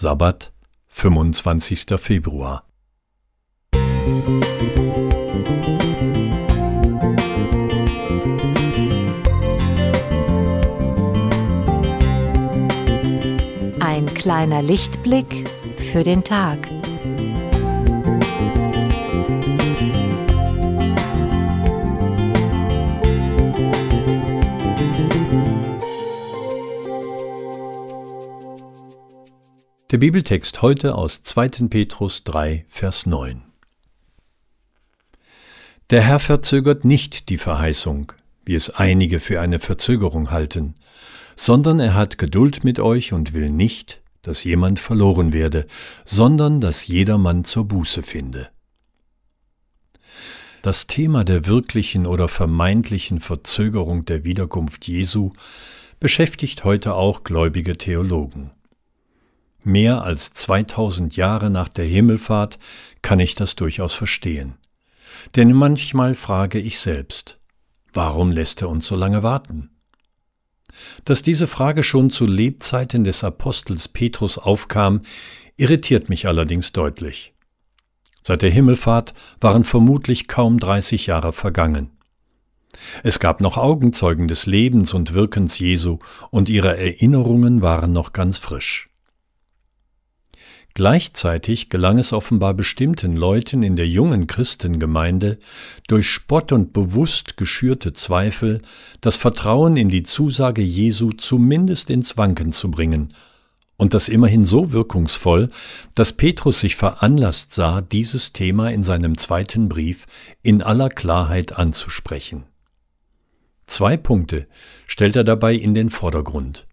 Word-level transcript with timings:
Sabbat, 0.00 0.52
25. 0.90 1.86
Februar. 1.98 2.62
Ein 13.80 14.06
kleiner 14.14 14.62
Lichtblick 14.62 15.48
für 15.76 16.04
den 16.04 16.22
Tag. 16.22 16.68
Der 29.90 29.96
Bibeltext 29.96 30.60
heute 30.60 30.96
aus 30.96 31.22
2. 31.22 31.66
Petrus 31.70 32.22
3, 32.24 32.66
Vers 32.68 33.06
9. 33.06 33.40
Der 35.88 36.02
Herr 36.02 36.18
verzögert 36.18 36.84
nicht 36.84 37.30
die 37.30 37.38
Verheißung, 37.38 38.12
wie 38.44 38.54
es 38.54 38.68
einige 38.68 39.18
für 39.18 39.40
eine 39.40 39.58
Verzögerung 39.58 40.30
halten, 40.30 40.74
sondern 41.36 41.80
er 41.80 41.94
hat 41.94 42.18
Geduld 42.18 42.64
mit 42.64 42.80
euch 42.80 43.14
und 43.14 43.32
will 43.32 43.48
nicht, 43.48 44.02
dass 44.20 44.44
jemand 44.44 44.78
verloren 44.78 45.32
werde, 45.32 45.66
sondern 46.04 46.60
dass 46.60 46.86
jedermann 46.86 47.44
zur 47.44 47.64
Buße 47.64 48.02
finde. 48.02 48.50
Das 50.60 50.86
Thema 50.86 51.24
der 51.24 51.46
wirklichen 51.46 52.04
oder 52.04 52.28
vermeintlichen 52.28 53.20
Verzögerung 53.20 54.04
der 54.04 54.22
Wiederkunft 54.22 54.86
Jesu 54.86 55.32
beschäftigt 55.98 56.64
heute 56.64 56.92
auch 56.92 57.24
gläubige 57.24 57.78
Theologen. 57.78 58.50
Mehr 59.62 60.02
als 60.02 60.32
2000 60.32 61.16
Jahre 61.16 61.50
nach 61.50 61.68
der 61.68 61.84
Himmelfahrt 61.84 62.58
kann 63.02 63.20
ich 63.20 63.34
das 63.34 63.56
durchaus 63.56 63.94
verstehen. 63.94 64.54
Denn 65.36 65.52
manchmal 65.52 66.14
frage 66.14 66.58
ich 66.58 66.78
selbst, 66.78 67.38
warum 67.92 68.30
lässt 68.30 68.62
er 68.62 68.68
uns 68.68 68.86
so 68.86 68.96
lange 68.96 69.22
warten? 69.22 69.70
Dass 71.04 71.22
diese 71.22 71.46
Frage 71.46 71.82
schon 71.82 72.10
zu 72.10 72.24
Lebzeiten 72.26 73.04
des 73.04 73.24
Apostels 73.24 73.88
Petrus 73.88 74.38
aufkam, 74.38 75.02
irritiert 75.56 76.08
mich 76.08 76.26
allerdings 76.26 76.72
deutlich. 76.72 77.34
Seit 78.22 78.42
der 78.42 78.50
Himmelfahrt 78.50 79.14
waren 79.40 79.64
vermutlich 79.64 80.28
kaum 80.28 80.58
30 80.58 81.06
Jahre 81.06 81.32
vergangen. 81.32 81.90
Es 83.02 83.18
gab 83.18 83.40
noch 83.40 83.56
Augenzeugen 83.56 84.28
des 84.28 84.46
Lebens 84.46 84.94
und 84.94 85.14
Wirkens 85.14 85.58
Jesu, 85.58 85.98
und 86.30 86.48
ihre 86.48 86.76
Erinnerungen 86.76 87.62
waren 87.62 87.92
noch 87.92 88.12
ganz 88.12 88.38
frisch. 88.38 88.87
Gleichzeitig 90.78 91.70
gelang 91.70 91.98
es 91.98 92.12
offenbar 92.12 92.54
bestimmten 92.54 93.16
Leuten 93.16 93.64
in 93.64 93.74
der 93.74 93.88
jungen 93.88 94.28
Christengemeinde, 94.28 95.40
durch 95.88 96.08
Spott 96.08 96.52
und 96.52 96.72
bewusst 96.72 97.36
geschürte 97.36 97.94
Zweifel 97.94 98.62
das 99.00 99.16
Vertrauen 99.16 99.76
in 99.76 99.88
die 99.88 100.04
Zusage 100.04 100.62
Jesu 100.62 101.10
zumindest 101.10 101.90
ins 101.90 102.16
Wanken 102.16 102.52
zu 102.52 102.70
bringen, 102.70 103.08
und 103.76 103.92
das 103.92 104.08
immerhin 104.08 104.44
so 104.44 104.70
wirkungsvoll, 104.70 105.50
dass 105.96 106.12
Petrus 106.12 106.60
sich 106.60 106.76
veranlasst 106.76 107.54
sah, 107.54 107.80
dieses 107.80 108.32
Thema 108.32 108.70
in 108.70 108.84
seinem 108.84 109.18
zweiten 109.18 109.68
Brief 109.68 110.06
in 110.44 110.62
aller 110.62 110.90
Klarheit 110.90 111.54
anzusprechen. 111.58 112.44
Zwei 113.66 113.96
Punkte 113.96 114.46
stellt 114.86 115.16
er 115.16 115.24
dabei 115.24 115.54
in 115.54 115.74
den 115.74 115.88
Vordergrund. 115.88 116.68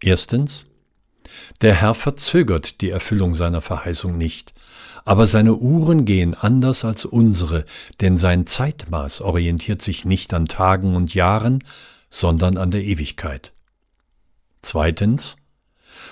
Erstens 0.00 0.67
der 1.60 1.74
Herr 1.74 1.94
verzögert 1.94 2.80
die 2.80 2.90
Erfüllung 2.90 3.34
seiner 3.34 3.60
Verheißung 3.60 4.16
nicht, 4.16 4.54
aber 5.04 5.26
seine 5.26 5.54
Uhren 5.54 6.04
gehen 6.04 6.34
anders 6.34 6.84
als 6.84 7.04
unsere, 7.04 7.64
denn 8.00 8.18
sein 8.18 8.46
Zeitmaß 8.46 9.20
orientiert 9.20 9.82
sich 9.82 10.04
nicht 10.04 10.34
an 10.34 10.46
Tagen 10.46 10.96
und 10.96 11.14
Jahren, 11.14 11.64
sondern 12.10 12.56
an 12.56 12.70
der 12.70 12.84
Ewigkeit. 12.84 13.52
Zweitens, 14.62 15.36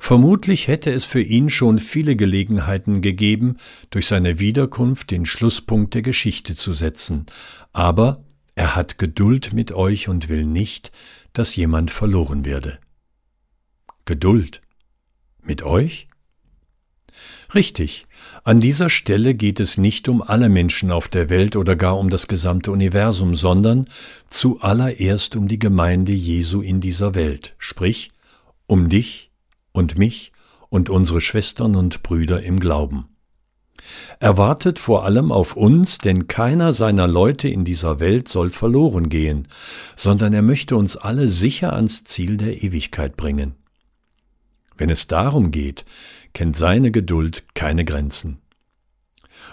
Vermutlich 0.00 0.68
hätte 0.68 0.92
es 0.92 1.04
für 1.04 1.20
ihn 1.20 1.50
schon 1.50 1.78
viele 1.78 2.16
Gelegenheiten 2.16 3.00
gegeben, 3.00 3.56
durch 3.90 4.06
seine 4.06 4.38
Wiederkunft 4.38 5.10
den 5.10 5.26
Schlusspunkt 5.26 5.94
der 5.94 6.02
Geschichte 6.02 6.56
zu 6.56 6.72
setzen, 6.72 7.26
aber 7.72 8.22
er 8.54 8.74
hat 8.74 8.98
Geduld 8.98 9.52
mit 9.52 9.72
euch 9.72 10.08
und 10.08 10.28
will 10.28 10.44
nicht, 10.44 10.90
dass 11.32 11.56
jemand 11.56 11.90
verloren 11.90 12.44
werde. 12.44 12.78
Geduld. 14.04 14.60
Mit 15.48 15.62
euch? 15.62 16.08
Richtig, 17.54 18.04
an 18.44 18.60
dieser 18.60 18.90
Stelle 18.90 19.34
geht 19.34 19.60
es 19.60 19.78
nicht 19.78 20.10
um 20.10 20.20
alle 20.20 20.50
Menschen 20.50 20.90
auf 20.90 21.08
der 21.08 21.30
Welt 21.30 21.56
oder 21.56 21.74
gar 21.74 21.98
um 21.98 22.10
das 22.10 22.28
gesamte 22.28 22.70
Universum, 22.70 23.34
sondern 23.34 23.86
zuallererst 24.28 25.36
um 25.36 25.48
die 25.48 25.58
Gemeinde 25.58 26.12
Jesu 26.12 26.60
in 26.60 26.82
dieser 26.82 27.14
Welt, 27.14 27.54
sprich 27.56 28.10
um 28.66 28.90
dich 28.90 29.30
und 29.72 29.96
mich 29.96 30.32
und 30.68 30.90
unsere 30.90 31.22
Schwestern 31.22 31.76
und 31.76 32.02
Brüder 32.02 32.42
im 32.42 32.60
Glauben. 32.60 33.08
Er 34.20 34.36
wartet 34.36 34.78
vor 34.78 35.06
allem 35.06 35.32
auf 35.32 35.56
uns, 35.56 35.96
denn 35.96 36.26
keiner 36.26 36.74
seiner 36.74 37.08
Leute 37.08 37.48
in 37.48 37.64
dieser 37.64 38.00
Welt 38.00 38.28
soll 38.28 38.50
verloren 38.50 39.08
gehen, 39.08 39.48
sondern 39.96 40.34
er 40.34 40.42
möchte 40.42 40.76
uns 40.76 40.98
alle 40.98 41.26
sicher 41.26 41.72
ans 41.72 42.04
Ziel 42.04 42.36
der 42.36 42.62
Ewigkeit 42.62 43.16
bringen. 43.16 43.54
Wenn 44.78 44.90
es 44.90 45.08
darum 45.08 45.50
geht, 45.50 45.84
kennt 46.32 46.56
seine 46.56 46.90
Geduld 46.90 47.44
keine 47.54 47.84
Grenzen. 47.84 48.38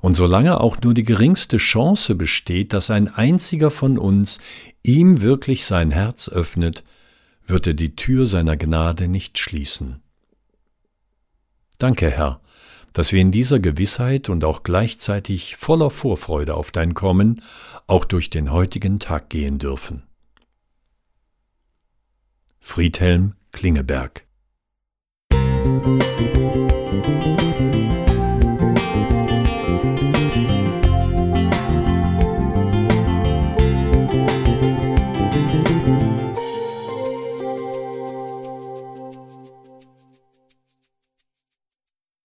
Und 0.00 0.16
solange 0.16 0.60
auch 0.60 0.78
nur 0.82 0.94
die 0.94 1.04
geringste 1.04 1.58
Chance 1.58 2.14
besteht, 2.14 2.72
dass 2.72 2.90
ein 2.90 3.08
einziger 3.08 3.70
von 3.70 3.98
uns 3.98 4.38
ihm 4.82 5.20
wirklich 5.20 5.66
sein 5.66 5.90
Herz 5.90 6.28
öffnet, 6.28 6.84
wird 7.46 7.66
er 7.66 7.74
die 7.74 7.96
Tür 7.96 8.26
seiner 8.26 8.56
Gnade 8.56 9.08
nicht 9.08 9.38
schließen. 9.38 10.00
Danke, 11.78 12.10
Herr, 12.10 12.40
dass 12.92 13.12
wir 13.12 13.20
in 13.20 13.32
dieser 13.32 13.58
Gewissheit 13.58 14.28
und 14.28 14.44
auch 14.44 14.62
gleichzeitig 14.62 15.56
voller 15.56 15.90
Vorfreude 15.90 16.54
auf 16.54 16.70
dein 16.70 16.94
Kommen 16.94 17.42
auch 17.86 18.04
durch 18.04 18.30
den 18.30 18.52
heutigen 18.52 19.00
Tag 19.00 19.28
gehen 19.28 19.58
dürfen. 19.58 20.04
Friedhelm 22.60 23.34
Klingeberg. 23.52 24.24